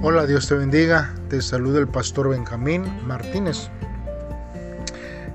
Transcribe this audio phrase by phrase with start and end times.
[0.00, 1.12] Hola, Dios te bendiga.
[1.28, 3.68] Te saluda el pastor Benjamín Martínez.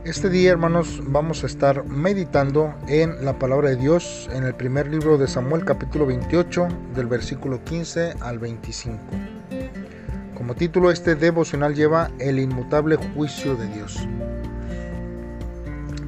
[0.05, 4.87] Este día, hermanos, vamos a estar meditando en la palabra de Dios en el primer
[4.87, 8.97] libro de Samuel, capítulo 28, del versículo 15 al 25.
[10.33, 14.07] Como título, este devocional lleva El inmutable juicio de Dios.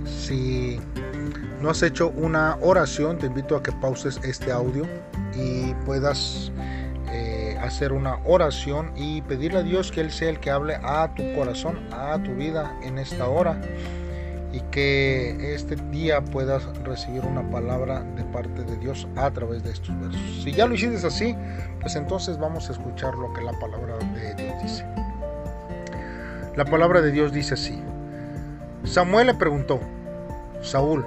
[0.05, 0.79] Si
[1.61, 4.87] no has hecho una oración, te invito a que pauses este audio
[5.35, 6.53] y puedas
[7.65, 11.23] hacer una oración y pedirle a Dios que Él sea el que hable a tu
[11.33, 13.59] corazón, a tu vida en esta hora
[14.55, 19.71] y que este día puedas recibir una palabra de parte de Dios a través de
[19.71, 20.43] estos versos.
[20.43, 21.35] Si ya lo hiciste así,
[21.81, 24.85] pues entonces vamos a escuchar lo que la palabra de Dios dice.
[26.55, 27.83] La palabra de Dios dice así.
[28.85, 29.81] Samuel le preguntó,
[30.61, 31.05] Saúl,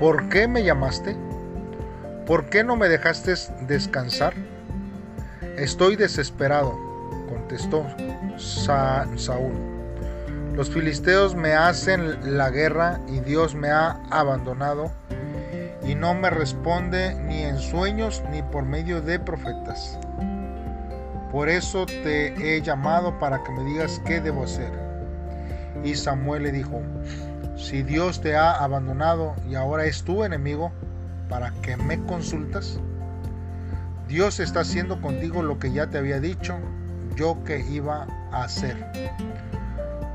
[0.00, 1.16] ¿por qué me llamaste?
[2.26, 3.34] ¿Por qué no me dejaste
[3.68, 4.34] descansar?
[5.56, 6.78] Estoy desesperado,
[7.30, 7.86] contestó
[8.36, 9.54] Saúl.
[10.54, 14.90] Los filisteos me hacen la guerra y Dios me ha abandonado
[15.82, 19.98] y no me responde ni en sueños ni por medio de profetas.
[21.32, 24.70] Por eso te he llamado para que me digas qué debo hacer.
[25.82, 26.82] Y Samuel le dijo,
[27.56, 30.70] si Dios te ha abandonado y ahora es tu enemigo,
[31.30, 32.78] ¿para qué me consultas?
[34.08, 36.56] Dios está haciendo contigo lo que ya te había dicho
[37.16, 38.76] yo que iba a hacer.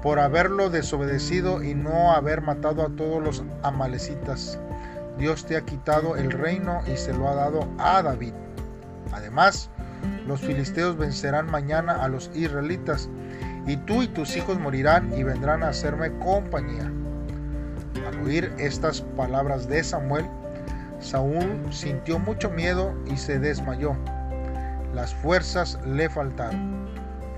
[0.01, 4.57] Por haberlo desobedecido y no haber matado a todos los amalecitas,
[5.17, 8.33] Dios te ha quitado el reino y se lo ha dado a David.
[9.11, 9.69] Además,
[10.25, 13.09] los filisteos vencerán mañana a los israelitas,
[13.67, 16.91] y tú y tus hijos morirán y vendrán a hacerme compañía.
[18.07, 20.25] Al oír estas palabras de Samuel,
[21.01, 23.95] Saúl sintió mucho miedo y se desmayó.
[24.93, 26.87] Las fuerzas le faltaron,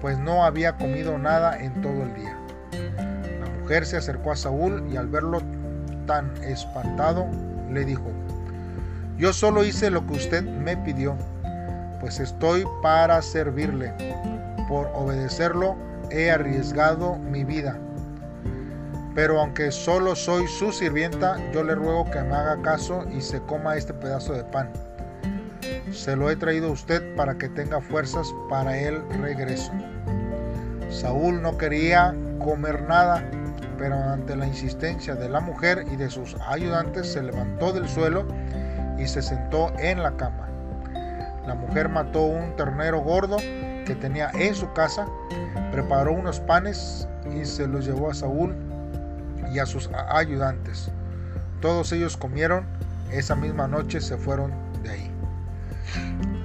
[0.02, 2.38] pues no había comido nada en todo el día.
[3.40, 5.42] La mujer se acercó a Saúl y al verlo
[6.06, 7.26] tan espantado,
[7.72, 8.12] le dijo,
[9.18, 11.16] yo solo hice lo que usted me pidió,
[12.02, 13.94] pues estoy para servirle.
[14.68, 15.76] Por obedecerlo
[16.12, 17.78] he arriesgado mi vida
[19.16, 23.42] pero aunque solo soy su sirvienta, yo le ruego que me haga caso y se
[23.42, 24.72] coma este pedazo de pan.
[25.92, 29.72] Se lo he traído a usted para que tenga fuerzas para el regreso.
[30.90, 33.24] Saúl no quería comer nada,
[33.78, 38.26] pero ante la insistencia de la mujer y de sus ayudantes se levantó del suelo
[38.98, 40.50] y se sentó en la cama.
[41.46, 43.38] La mujer mató un ternero gordo
[43.86, 45.08] que tenía en su casa,
[45.72, 48.56] preparó unos panes y se los llevó a Saúl
[49.54, 50.90] y a sus ayudantes.
[51.62, 52.66] Todos ellos comieron,
[53.12, 54.52] esa misma noche se fueron
[54.84, 55.12] de ahí.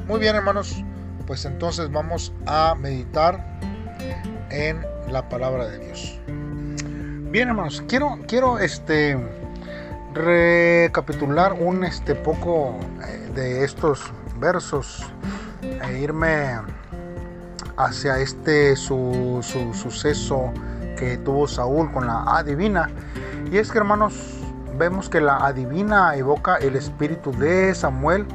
[0.07, 0.85] Muy bien hermanos,
[1.27, 3.59] pues entonces vamos a meditar
[4.51, 6.21] en la palabra de Dios.
[7.31, 9.19] Bien hermanos, quiero, quiero este,
[10.15, 15.05] recapitular un este, poco eh, de estos versos
[15.63, 16.59] e irme
[17.77, 20.53] hacia este su, su suceso
[20.99, 22.91] que tuvo Saúl con la adivina.
[23.51, 24.15] Y es que hermanos,
[24.77, 28.27] vemos que la adivina evoca el espíritu de Samuel,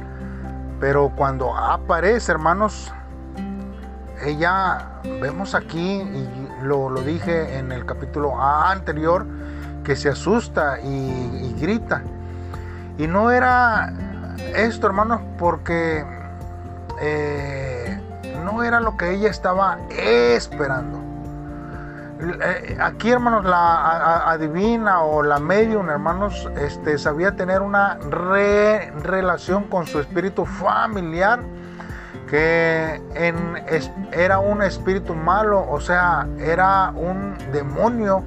[0.80, 2.92] pero cuando aparece hermanos,
[4.24, 9.26] ella, vemos aquí, y lo, lo dije en el capítulo anterior,
[9.84, 12.02] que se asusta y, grita.
[12.96, 13.92] Y no era
[14.56, 16.04] esto, hermanos, porque
[17.00, 18.00] eh,
[18.44, 21.03] no era lo que ella estaba esperando.
[22.20, 27.98] Eh, aquí, hermanos, la adivina o la medium, hermanos, este, sabía tener una
[29.02, 31.40] relación con su espíritu familiar
[32.28, 33.00] que
[34.12, 38.24] era un espíritu malo, o sea, era un demonio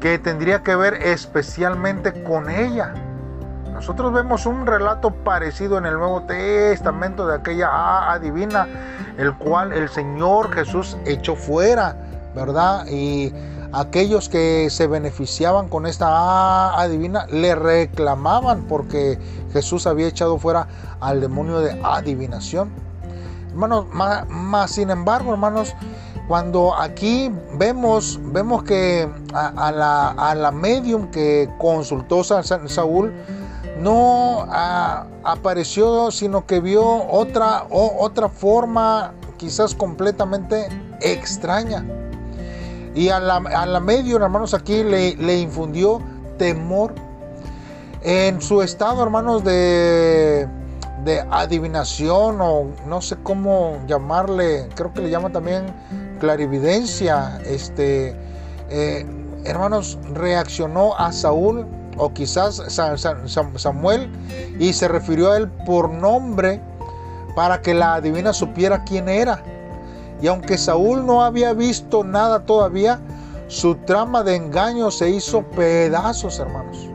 [0.00, 2.94] que tendría que ver especialmente con ella.
[3.72, 8.66] Nosotros vemos un relato parecido en el Nuevo Testamento de aquella adivina,
[9.16, 11.96] el cual el Señor Jesús echó fuera
[12.34, 12.86] ¿verdad?
[12.88, 13.32] Y
[13.72, 19.18] aquellos que se beneficiaban con esta adivina le reclamaban porque
[19.52, 20.68] Jesús había echado fuera
[21.00, 22.70] al demonio de adivinación.
[23.50, 25.74] Hermanos, más, sin embargo, hermanos,
[26.28, 33.12] cuando aquí vemos, vemos que a, la, a la, medium que consultó Saúl,
[33.78, 34.46] no
[35.24, 40.68] apareció, sino que vio otra, otra forma quizás completamente
[41.00, 41.84] extraña.
[42.94, 46.00] Y a la, a medio, hermanos, aquí le, le infundió
[46.38, 46.94] temor.
[48.02, 50.48] En su estado, hermanos, de,
[51.04, 55.66] de adivinación o no sé cómo llamarle, creo que le llama también
[56.20, 58.16] clarividencia, este,
[58.70, 59.06] eh,
[59.44, 61.66] hermanos, reaccionó a Saúl
[61.96, 62.62] o quizás
[63.56, 64.10] Samuel
[64.58, 66.60] y se refirió a él por nombre
[67.34, 69.42] para que la adivina supiera quién era.
[70.22, 73.00] Y aunque Saúl no había visto nada todavía,
[73.48, 76.88] su trama de engaño se hizo pedazos, hermanos.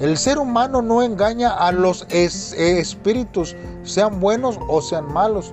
[0.00, 5.52] El ser humano no engaña a los espíritus, sean buenos o sean malos.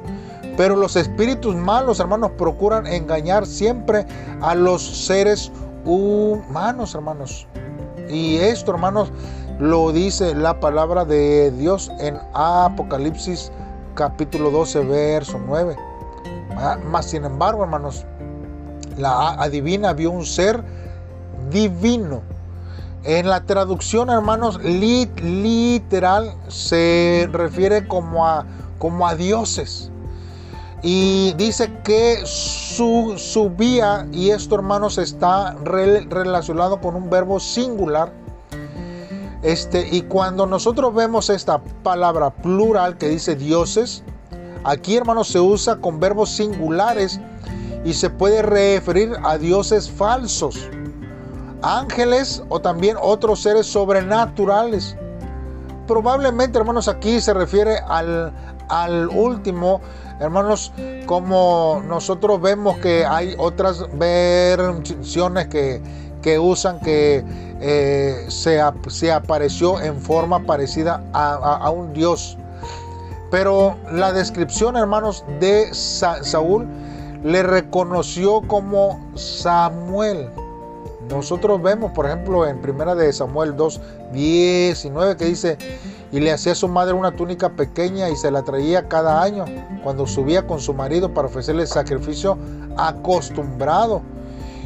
[0.57, 4.05] Pero los espíritus malos, hermanos, procuran engañar siempre
[4.41, 5.51] a los seres
[5.85, 7.47] humanos, hermanos.
[8.09, 9.11] Y esto, hermanos,
[9.59, 13.51] lo dice la palabra de Dios en Apocalipsis
[13.95, 15.90] capítulo 12, verso 9.
[16.85, 18.05] Más sin embargo, hermanos,
[18.97, 20.63] la adivina vio un ser
[21.49, 22.21] divino.
[23.03, 28.45] En la traducción, hermanos, literal se refiere como a,
[28.77, 29.91] como a dioses.
[30.83, 38.11] Y dice que su, subía, y esto hermanos está relacionado con un verbo singular.
[39.43, 44.03] Este, y cuando nosotros vemos esta palabra plural que dice dioses,
[44.63, 47.19] aquí hermanos se usa con verbos singulares
[47.83, 50.69] y se puede referir a dioses falsos,
[51.61, 54.95] ángeles o también otros seres sobrenaturales.
[55.87, 58.31] Probablemente hermanos aquí se refiere al,
[58.69, 59.81] al último
[60.21, 60.71] Hermanos,
[61.07, 65.81] como nosotros vemos que hay otras versiones que,
[66.21, 67.25] que usan que
[67.59, 68.59] eh, se,
[68.89, 72.37] se, apareció en forma parecida a, un Dios.
[73.31, 76.67] Pero la descripción, hermanos, de Saúl
[77.23, 80.29] le reconoció como Samuel.
[81.09, 83.81] Nosotros vemos, por ejemplo, en primera de Samuel 2,
[84.13, 85.57] 19, que dice,
[86.11, 89.45] y le hacía a su madre una túnica pequeña y se la traía cada año
[89.83, 92.37] cuando subía con su marido para ofrecerle sacrificio
[92.77, 94.01] acostumbrado.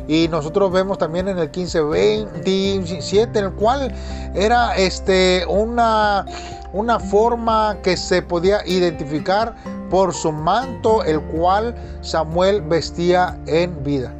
[0.08, 3.94] Y nosotros vemos también en el 15, 27, en el cual
[4.36, 6.26] era este, una,
[6.74, 9.56] una forma que se podía identificar
[9.90, 14.14] por su manto, el cual Samuel vestía en vida.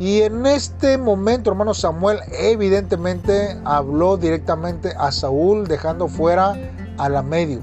[0.00, 6.56] Y en este momento, hermano Samuel evidentemente habló directamente a Saúl, dejando fuera
[6.98, 7.60] a la medio.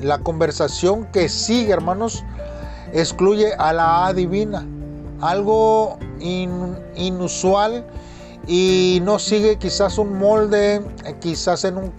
[0.00, 2.24] La conversación que sigue, hermanos,
[2.92, 4.66] excluye a la adivina.
[5.20, 5.98] Algo
[6.96, 7.84] inusual
[8.46, 10.82] y no sigue quizás un molde,
[11.20, 11.92] quizás en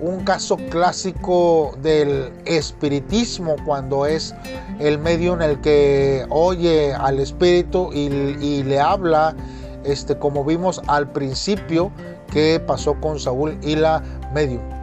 [0.00, 4.34] un caso clásico del espiritismo cuando es
[4.80, 9.34] el medio en el que oye al espíritu y, le habla,
[9.84, 11.92] este, como vimos al principio
[12.32, 14.02] que pasó con Saúl y la
[14.34, 14.73] medio.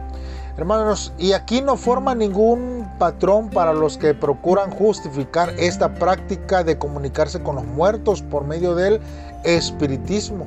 [0.56, 6.76] Hermanos, y aquí no forma ningún patrón para los que procuran justificar esta práctica de
[6.76, 9.00] comunicarse con los muertos por medio del
[9.44, 10.46] espiritismo.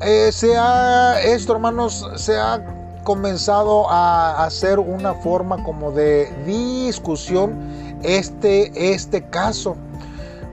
[0.00, 2.64] Eh, sea esto, hermanos, se ha
[3.04, 7.58] comenzado a hacer una forma como de discusión
[8.02, 9.76] este, este caso.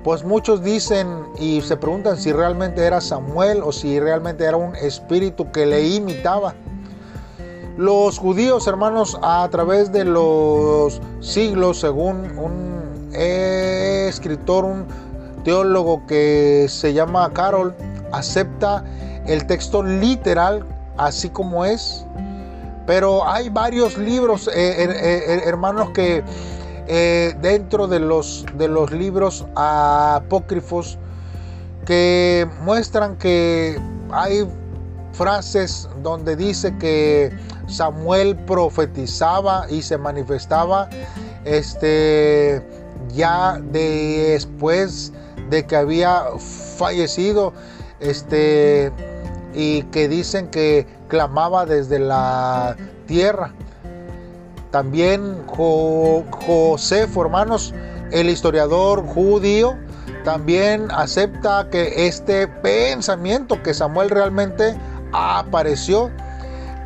[0.03, 1.07] Pues muchos dicen
[1.39, 5.87] y se preguntan si realmente era Samuel o si realmente era un espíritu que le
[5.87, 6.53] imitaba.
[7.77, 14.87] Los judíos, hermanos, a través de los siglos, según un escritor, un
[15.43, 17.75] teólogo que se llama Carol,
[18.11, 18.83] acepta
[19.27, 20.65] el texto literal
[20.97, 22.03] así como es.
[22.87, 26.23] Pero hay varios libros, eh, eh, eh, hermanos, que
[27.41, 30.97] dentro de los, de los libros apócrifos
[31.85, 33.77] que muestran que
[34.09, 34.47] hay
[35.17, 37.31] frases donde dice que
[37.67, 40.89] Samuel profetizaba y se manifestaba
[41.43, 42.61] este
[43.13, 45.11] ya después
[45.49, 46.23] de que había
[46.77, 47.53] fallecido
[47.99, 48.91] este
[49.53, 52.75] y que dicen que clamaba desde la
[53.07, 53.53] tierra.
[54.71, 57.73] También José, hermanos,
[58.11, 59.75] el historiador judío,
[60.23, 64.75] también acepta que este pensamiento que Samuel realmente
[65.13, 66.11] apareció,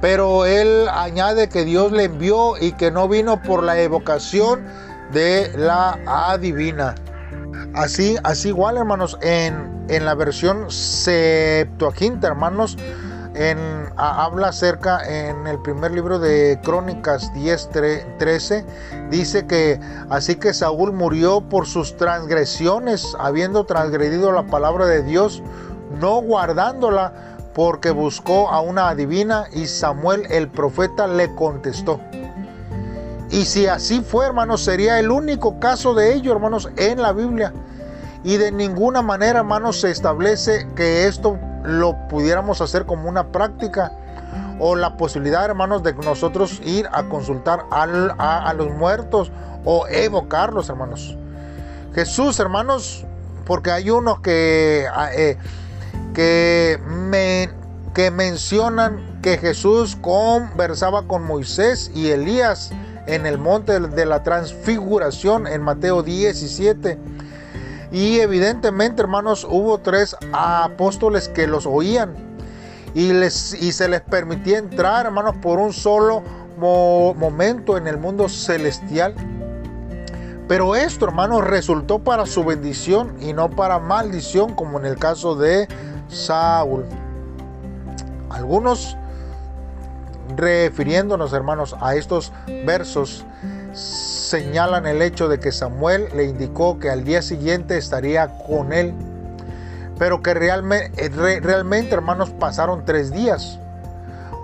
[0.02, 4.66] pero él añade que Dios le envió y que no vino por la evocación
[5.12, 6.96] de la adivina.
[7.74, 12.78] Así, así igual, hermanos, en, en la versión Septuaginta, hermanos,
[13.34, 13.58] en,
[13.96, 17.70] habla acerca en el primer libro de Crónicas 10,
[18.18, 18.66] 13,
[19.10, 25.42] dice que así que Saúl murió por sus transgresiones, habiendo transgredido la palabra de Dios,
[26.00, 32.00] no guardándola, porque buscó a una adivina y Samuel el profeta le contestó.
[33.30, 37.54] Y si así fue, hermanos, sería el único caso de ello, hermanos, en la Biblia.
[38.24, 43.94] Y de ninguna manera, hermanos, se establece que esto lo pudiéramos hacer como una práctica
[44.60, 49.32] o la posibilidad, hermanos, de nosotros ir a consultar a, los muertos
[49.66, 51.18] o evocarlos, hermanos.
[51.96, 53.06] Jesús, hermanos,
[53.46, 55.38] porque hay unos que, ah, eh,
[56.14, 56.80] que,
[57.12, 62.72] que mencionan que Jesús conversaba con Moisés y Elías
[63.08, 66.98] en el monte de la transfiguración en Mateo 17.
[67.92, 72.14] Y evidentemente, hermanos, hubo tres apóstoles que los oían
[72.94, 76.24] y, les, y se les permitía entrar, hermanos, por un solo
[76.58, 79.14] momento en el mundo celestial.
[80.48, 85.36] Pero esto, hermanos, resultó para su bendición y no para maldición, como en el caso
[85.36, 85.68] de
[86.08, 86.86] Saúl.
[88.34, 88.98] Algunos,
[90.36, 92.32] refiriéndonos, hermanos, a estos
[92.66, 93.26] versos,
[93.74, 98.94] señalan el hecho de que Samuel le indicó que al día siguiente estaría con él
[100.02, 103.60] pero que realmente, eh, realmente, hermanos, pasaron tres días.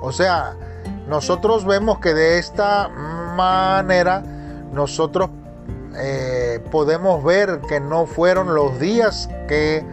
[0.03, 0.53] O sea,
[1.07, 4.21] nosotros vemos que de esta manera
[4.71, 5.31] nosotros
[5.95, 9.83] eh, podemos ver que no fueron los días que,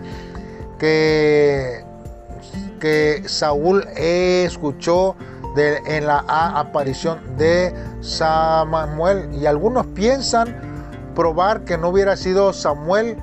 [0.79, 1.84] que,
[2.85, 5.17] que Saúl escuchó
[5.57, 9.31] en la aparición de Samuel.
[9.33, 10.55] Y algunos piensan
[11.15, 13.17] probar que no hubiera sido Samuel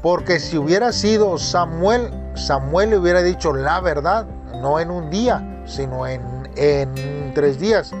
[0.00, 4.24] porque si hubiera sido Samuel, Samuel le hubiera dicho la verdad,
[4.62, 6.22] no en un día, sino en,
[7.34, 7.92] tres días.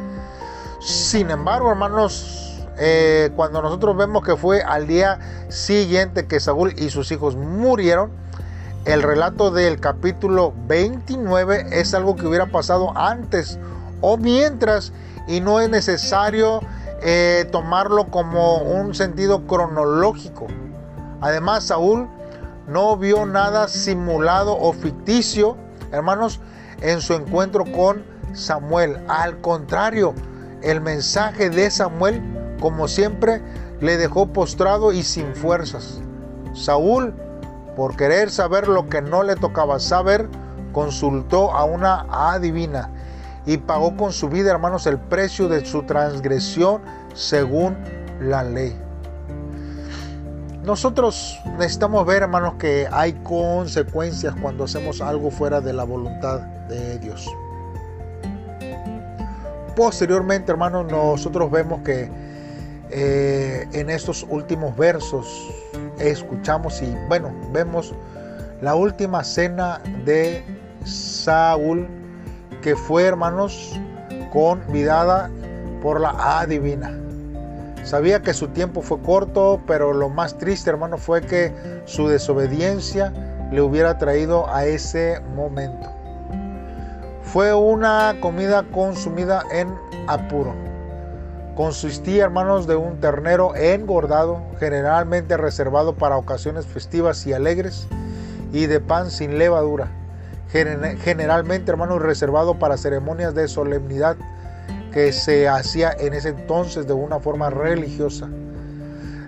[0.80, 5.18] Sin embargo, hermanos, eh, cuando nosotros vemos que fue al día
[5.50, 8.21] siguiente que Saúl y sus hijos murieron,
[8.84, 13.58] el relato del capítulo 29 es algo que hubiera pasado antes
[14.00, 14.92] o mientras
[15.28, 16.60] y no es necesario
[17.00, 20.48] eh, tomarlo como un sentido cronológico.
[21.20, 22.08] Además, Saúl
[22.66, 25.56] no vio nada simulado o ficticio,
[25.92, 26.40] hermanos,
[26.80, 28.98] en su encuentro con Samuel.
[29.08, 30.14] Al contrario,
[30.62, 32.20] el mensaje de Samuel,
[32.60, 33.40] como siempre,
[33.80, 36.00] le dejó postrado y sin fuerzas.
[36.54, 37.14] Saúl,
[37.76, 40.28] por querer saber lo que no le tocaba saber,
[40.72, 42.90] consultó a una adivina
[43.46, 46.82] y pagó con su vida, hermanos, el precio de su transgresión
[47.14, 47.76] según
[48.20, 48.78] la ley.
[50.62, 56.98] Nosotros necesitamos ver, hermanos, que hay consecuencias cuando hacemos algo fuera de la voluntad de
[57.00, 57.28] Dios.
[59.74, 62.08] Posteriormente, hermanos, nosotros vemos que
[62.90, 65.26] eh, en estos últimos versos
[65.98, 67.94] escuchamos y, bueno, vemos
[68.60, 70.44] la última cena de
[70.84, 71.88] Saúl,
[72.60, 73.78] que fue, hermanos,
[74.32, 75.30] convidada
[75.82, 76.98] por la adivina.
[77.82, 81.52] Sabía que su tiempo fue corto, pero lo más triste, hermano, fue que
[81.84, 83.12] su desobediencia
[83.50, 85.90] le hubiera traído a ese momento.
[87.22, 89.74] Fue una comida consumida en
[90.06, 90.54] apuro.
[91.56, 97.88] Consistía, hermanos, de un ternero engordado, generalmente reservado para ocasiones festivas y alegres,
[98.52, 99.90] y de pan sin levadura,
[100.48, 104.16] generalmente, hermanos, reservado para ceremonias de solemnidad
[104.92, 108.28] que se hacía en ese entonces de una forma religiosa.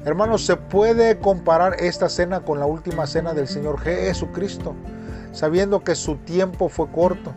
[0.07, 4.75] Hermanos, se puede comparar esta cena con la última cena del Señor Jesucristo,
[5.33, 7.35] sabiendo que su tiempo fue corto.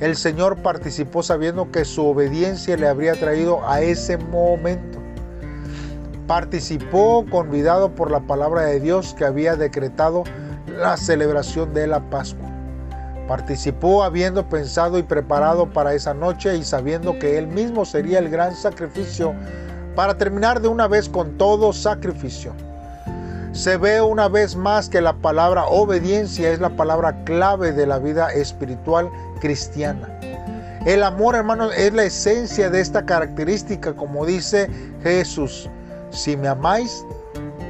[0.00, 4.98] El Señor participó sabiendo que su obediencia le habría traído a ese momento.
[6.26, 10.24] Participó convidado por la palabra de Dios que había decretado
[10.66, 12.48] la celebración de la Pascua.
[13.28, 18.30] Participó habiendo pensado y preparado para esa noche y sabiendo que él mismo sería el
[18.30, 19.34] gran sacrificio
[19.94, 22.54] para terminar de una vez con todo sacrificio.
[23.52, 27.98] Se ve una vez más que la palabra obediencia es la palabra clave de la
[27.98, 30.08] vida espiritual cristiana.
[30.86, 34.70] El amor, hermanos, es la esencia de esta característica, como dice
[35.02, 35.68] Jesús.
[36.10, 37.04] Si me amáis,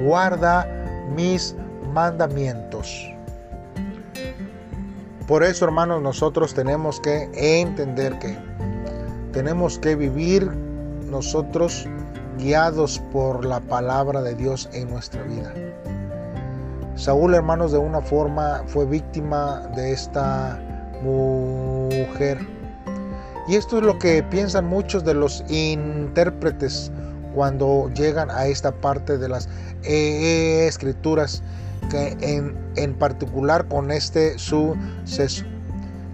[0.03, 0.69] guarda
[1.17, 1.57] mis
[1.93, 3.11] mandamientos.
[5.27, 8.37] Por eso, hermanos, nosotros tenemos que entender que
[9.33, 10.51] tenemos que vivir
[11.07, 11.89] nosotros
[12.39, 15.53] guiados por la palabra de Dios en nuestra vida.
[17.01, 20.61] Saúl, hermanos, de una forma fue víctima de esta
[21.03, 22.47] mujer.
[23.49, 26.93] Y esto es lo que piensan muchos de los intérpretes
[27.35, 29.49] cuando llegan a esta parte de las
[29.83, 31.43] eh, escrituras
[31.91, 35.47] que en, en particular con este suceso,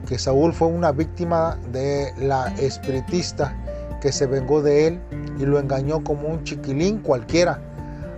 [0.07, 3.57] que Saúl fue una víctima de la espiritista
[4.01, 5.01] que se vengó de él
[5.37, 7.61] y lo engañó como un chiquilín cualquiera,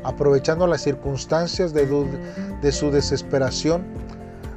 [0.09, 3.85] aprovechando las circunstancias de, su desesperación,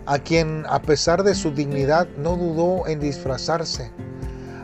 [0.05, 3.91] a quien a pesar de su dignidad no dudó en disfrazarse,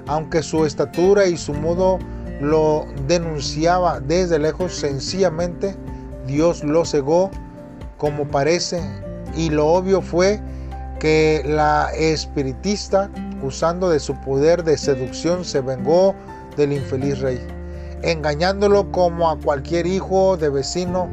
[0.07, 1.99] aunque su estatura y su modo
[2.39, 5.75] lo denunciaba desde lejos, sencillamente
[6.25, 7.31] Dios lo cegó
[7.97, 8.81] como parece
[9.35, 10.39] y lo obvio fue
[11.01, 13.09] que la espiritista,
[13.43, 16.15] usando de su poder de seducción, se vengó
[16.55, 17.45] del infeliz rey,
[18.01, 21.09] engañándolo como a cualquier hijo de vecino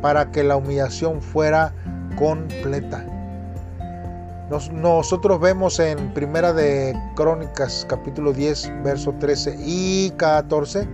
[0.00, 1.72] para que la humillación fuera
[2.16, 3.04] completa.
[4.72, 10.88] nosotros vemos en Primera de Crónicas capítulo 10 verso 13 y 14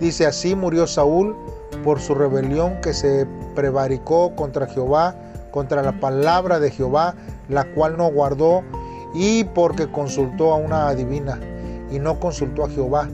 [0.00, 1.36] dice así murió Saúl
[1.82, 5.14] por su rebelión que se prevaricó contra Jehová,
[5.50, 7.14] contra la palabra de Jehová,
[7.48, 8.62] la cual no guardó,
[9.14, 11.38] y porque consultó a una adivina,
[11.90, 13.08] y no consultó a Jehová.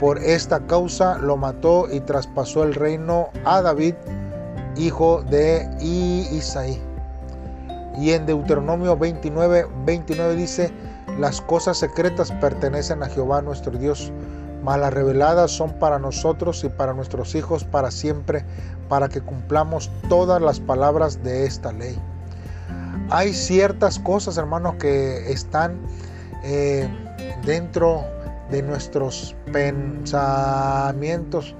[0.00, 3.94] Por esta causa lo mató y traspasó el reino a David,
[4.76, 6.80] hijo de Isaí.
[7.98, 10.72] Y en Deuteronomio 29, 29 dice,
[11.18, 14.12] las cosas secretas pertenecen a Jehová nuestro Dios,
[14.62, 18.44] mas las reveladas son para nosotros y para nuestros hijos para siempre,
[18.88, 21.98] para que cumplamos todas las palabras de esta ley.
[23.10, 25.80] Hay ciertas cosas, hermanos, que están
[26.44, 26.88] eh,
[27.44, 28.04] dentro
[28.50, 31.54] de nuestros pensamientos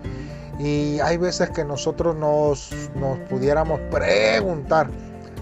[0.58, 4.90] y hay veces que nosotros nos, nos pudiéramos preguntar,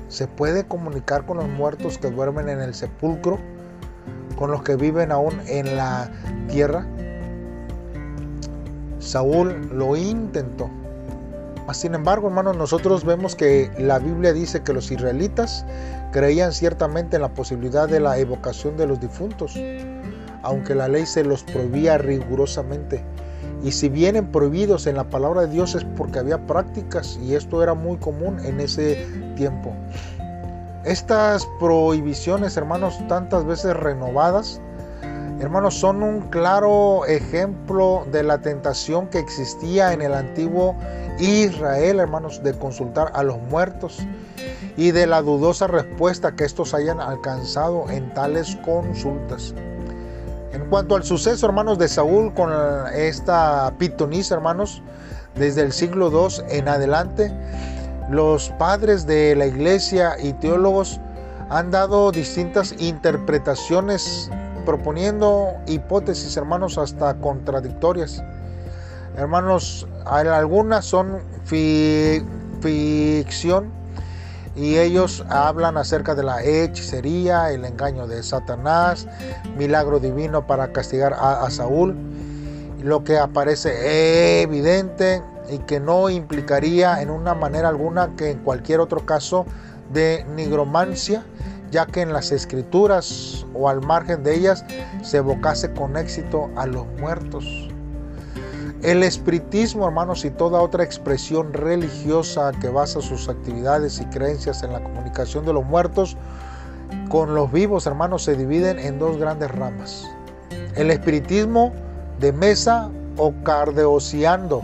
[0.08, 3.38] ¿se puede comunicar con los muertos que duermen en el sepulcro?
[4.36, 6.10] ¿Con los que viven aún en la
[6.48, 6.86] tierra?
[8.98, 10.68] Saúl lo intentó.
[11.72, 15.64] Sin embargo, hermanos, nosotros vemos que la Biblia dice que los israelitas
[16.12, 19.58] creían ciertamente en la posibilidad de la evocación de los difuntos,
[20.46, 23.04] aunque la ley se los prohibía rigurosamente.
[23.62, 27.62] Y si vienen prohibidos en la palabra de Dios es porque había prácticas y esto
[27.62, 29.72] era muy común en ese tiempo.
[30.84, 34.60] Estas prohibiciones, hermanos, tantas veces renovadas,
[35.38, 40.74] Hermanos, son un claro ejemplo de la tentación que existía en el antiguo
[41.18, 43.98] Israel, hermanos, de consultar a los muertos
[44.78, 49.54] y de la dudosa respuesta que estos hayan alcanzado en tales consultas.
[50.52, 52.50] En cuanto al suceso, hermanos, de Saúl con
[52.94, 54.82] esta pitonisa, hermanos,
[55.34, 57.32] desde el siglo II en adelante,
[58.10, 61.00] los padres de la iglesia y teólogos
[61.50, 64.30] han dado distintas interpretaciones
[64.64, 68.22] proponiendo hipótesis, hermanos, hasta contradictorias.
[69.16, 71.20] Hermanos, algunas son
[72.60, 73.72] ficción
[74.56, 79.06] y ellos hablan acerca de la hechicería, el engaño de Satanás,
[79.56, 81.94] milagro divino para castigar a, a Saúl,
[82.82, 88.80] lo que aparece evidente y que no implicaría en una manera alguna que en cualquier
[88.80, 89.46] otro caso
[89.92, 91.22] de nigromancia
[91.70, 94.64] ya que en las escrituras o al margen de ellas
[95.02, 97.68] se evocase con éxito a los muertos.
[98.82, 104.72] El espiritismo, hermanos, y toda otra expresión religiosa que basa sus actividades y creencias en
[104.72, 106.16] la comunicación de los muertos
[107.08, 110.04] con los vivos, hermanos, se dividen en dos grandes ramas.
[110.76, 111.72] El espiritismo
[112.20, 114.60] de mesa o cardeociando,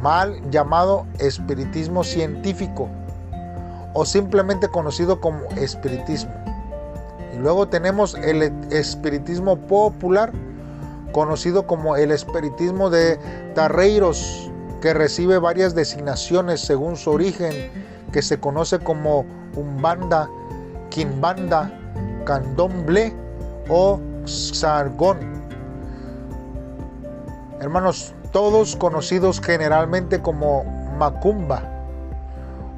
[0.00, 2.88] mal llamado espiritismo científico,
[3.94, 6.32] o simplemente conocido como espiritismo.
[7.34, 10.32] Y luego tenemos el espiritismo popular,
[11.16, 13.18] conocido como el espiritismo de
[13.54, 14.52] Tarreiros,
[14.82, 17.70] que recibe varias designaciones según su origen,
[18.12, 19.24] que se conoce como
[19.54, 20.28] Umbanda,
[20.90, 21.72] Quimbanda,
[22.26, 23.14] Candomblé
[23.70, 25.18] o Sargón.
[27.62, 30.64] Hermanos, todos conocidos generalmente como
[30.98, 31.62] Macumba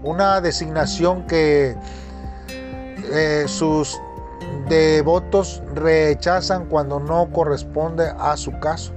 [0.04, 1.74] una designación que
[3.12, 4.00] eh, sus
[4.68, 8.92] devotos rechazan cuando no corresponde a su caso.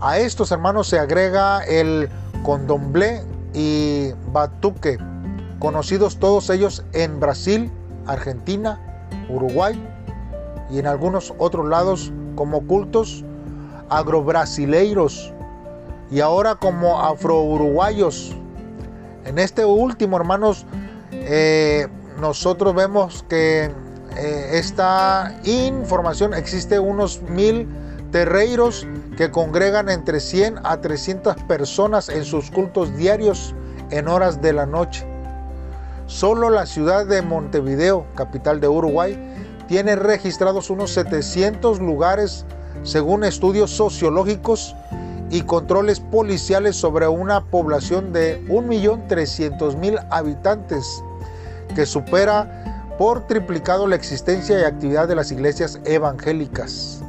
[0.00, 2.08] A estos hermanos se agrega el
[2.42, 3.22] condomblé
[3.54, 4.98] y batuque,
[5.58, 7.70] conocidos todos ellos en Brasil,
[8.06, 8.80] Argentina,
[9.28, 9.80] Uruguay
[10.70, 13.24] y en algunos otros lados como cultos
[13.90, 15.32] agrobrasileiros
[16.10, 18.34] y ahora como afro-uruguayos
[19.24, 20.66] en este último, hermanos,
[21.12, 21.86] eh,
[22.20, 23.70] nosotros vemos que
[24.16, 27.68] eh, esta información existe unos mil
[28.10, 33.54] terreiros que congregan entre 100 a 300 personas en sus cultos diarios
[33.90, 35.06] en horas de la noche.
[36.06, 39.18] Solo la ciudad de Montevideo, capital de Uruguay,
[39.66, 42.44] tiene registrados unos 700 lugares
[42.82, 44.74] según estudios sociológicos
[45.30, 51.02] y controles policiales sobre una población de 1.300.000 habitantes,
[51.74, 52.71] que supera
[53.26, 57.02] triplicado la existencia y actividad de las iglesias evangélicas.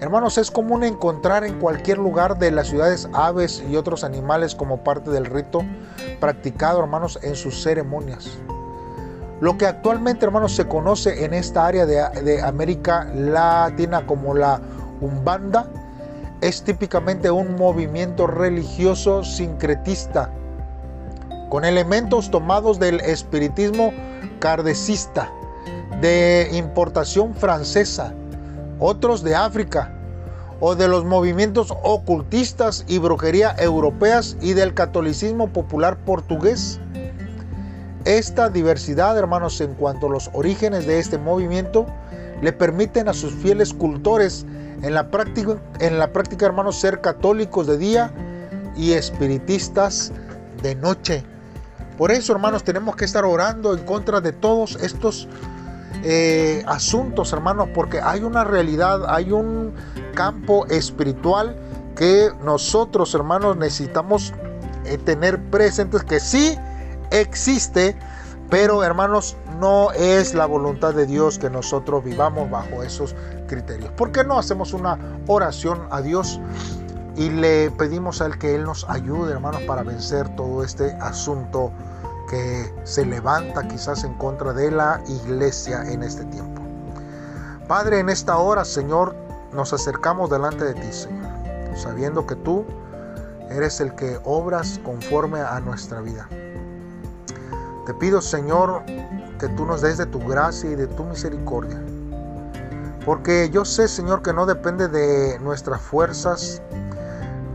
[0.00, 4.82] Hermanos, es común encontrar en cualquier lugar de las ciudades aves y otros animales como
[4.82, 5.62] parte del rito
[6.18, 8.38] practicado, hermanos, en sus ceremonias.
[9.40, 14.60] Lo que actualmente, hermanos, se conoce en esta área de, América Latina como la
[15.00, 15.68] Umbanda
[16.40, 20.30] es típicamente un movimiento religioso sincretista
[21.50, 23.92] con elementos tomados del espiritismo
[24.40, 25.30] cardecista
[26.00, 28.12] de importación francesa
[28.80, 29.94] otros de África,
[30.60, 36.78] o de los movimientos ocultistas y brujería europeas y del catolicismo popular portugués.
[38.04, 41.86] Esta diversidad, hermanos, en cuanto a los orígenes de este movimiento,
[42.42, 44.46] le permiten a sus fieles cultores
[44.82, 48.12] en la práctica, en la práctica hermanos, ser católicos de día
[48.76, 50.12] y espiritistas
[50.62, 51.24] de noche.
[52.00, 55.28] Por eso, hermanos, tenemos que estar orando en contra de todos estos
[56.02, 59.74] eh, asuntos, hermanos, porque hay una realidad, hay un
[60.14, 61.54] campo espiritual
[61.94, 64.32] que nosotros, hermanos, necesitamos
[64.86, 66.56] eh, tener presentes que sí
[67.10, 67.94] existe,
[68.48, 73.14] pero hermanos, no es la voluntad de Dios que nosotros vivamos bajo esos
[73.46, 73.90] criterios.
[73.92, 76.40] ¿Por qué no hacemos una oración a Dios
[77.14, 81.70] y le pedimos a Él que Él nos ayude, hermanos, para vencer todo este asunto?
[82.30, 86.62] Que se levanta quizás en contra de la iglesia en este tiempo.
[87.66, 89.16] Padre, en esta hora, Señor,
[89.52, 91.28] nos acercamos delante de ti, Señor,
[91.74, 92.64] sabiendo que tú
[93.50, 96.28] eres el que obras conforme a nuestra vida.
[97.84, 98.84] Te pido, Señor,
[99.40, 101.82] que tú nos des de tu gracia y de tu misericordia.
[103.04, 106.62] Porque yo sé, Señor, que no depende de nuestras fuerzas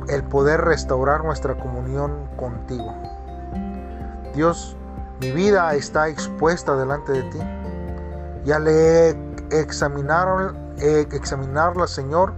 [0.09, 3.14] el poder restaurar nuestra comunión contigo.
[4.35, 4.75] Dios,
[5.21, 7.39] mi vida está expuesta delante de ti.
[8.45, 8.67] Y al
[9.49, 12.33] examinar, examinarla, Señor,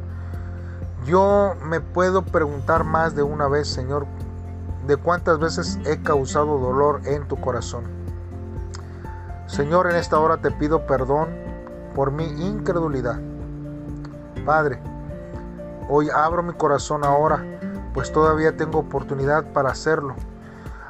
[1.06, 4.06] yo me puedo preguntar más de una vez, Señor,
[4.86, 7.84] de cuántas veces he causado dolor en tu corazón.
[9.48, 11.30] Señor, en esta hora te pido perdón
[11.96, 13.20] por mi incredulidad.
[14.46, 14.80] Padre,
[15.90, 17.44] hoy abro mi corazón ahora,
[17.94, 20.16] pues todavía tengo oportunidad para hacerlo.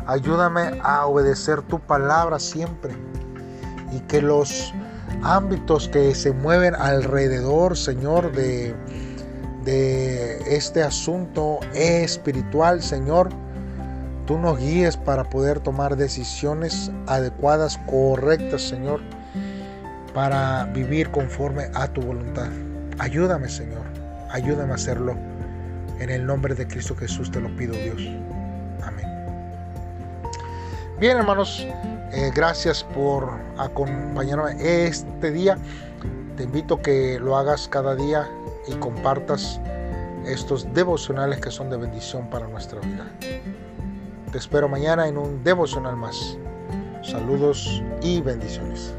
[0.08, 2.93] Ayúdame a obedecer tu palabra siempre
[3.91, 4.74] y que los
[5.22, 8.74] ámbitos que se mueven alrededor, Señor, de,
[10.48, 13.30] este asunto espiritual, Señor,
[14.26, 19.02] tú nos guíes para poder tomar decisiones adecuadas, correctas, Señor,
[20.13, 22.48] para vivir conforme a tu voluntad.
[22.98, 23.84] Ayúdame, Señor,
[24.32, 25.17] ayúdame a hacerlo.
[26.00, 28.02] En el nombre de Cristo Jesús te lo pido, Dios.
[30.99, 31.63] Bien, hermanos,
[32.12, 33.29] eh, gracias por
[33.60, 34.55] acompañarme
[34.88, 35.55] este día.
[36.36, 38.27] Te invito a que lo hagas cada día
[38.67, 39.62] y compartas
[40.25, 43.05] estos devocionales que son de bendición para nuestra vida.
[44.31, 46.36] Te espero mañana en un devocional más.
[47.03, 48.95] Saludos y bendiciones.